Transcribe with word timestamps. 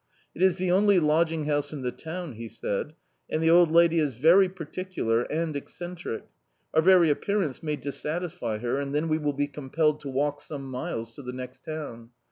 "It 0.33 0.41
is 0.41 0.57
the 0.57 0.71
only 0.71 0.99
lodging 0.99 1.45
house 1.45 1.71
in 1.71 1.83
the 1.83 1.91
town," 1.91 2.33
he 2.33 2.47
said, 2.47 2.93
"and 3.29 3.39
the 3.43 3.51
old 3.51 3.69
lady 3.69 3.99
is 3.99 4.15
very 4.15 4.49
particular 4.49 5.25
and 5.31 5.55
eccentric. 5.55 6.23
Our 6.73 6.81
very 6.81 7.11
appearance 7.11 7.61
may 7.61 7.75
dissatisfy 7.75 8.57
her, 8.61 8.79
and 8.79 8.95
then 8.95 9.09
D,i.,.db, 9.09 9.11
Google 9.11 9.11
On 9.11 9.11
the 9.11 9.11
Downright 9.11 9.11
we 9.11 9.25
will 9.27 9.33
be 9.37 9.47
compelled 9.47 9.99
to 9.99 10.09
walk 10.09 10.41
some 10.41 10.71
miles 10.71 11.11
to 11.11 11.21
the 11.21 11.33
next 11.33 11.63
town. 11.65 12.09